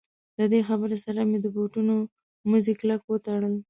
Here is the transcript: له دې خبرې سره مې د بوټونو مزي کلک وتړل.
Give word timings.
له 0.37 0.45
دې 0.51 0.59
خبرې 0.67 0.97
سره 1.05 1.21
مې 1.29 1.37
د 1.41 1.47
بوټونو 1.55 1.95
مزي 2.49 2.73
کلک 2.81 3.01
وتړل. 3.07 3.53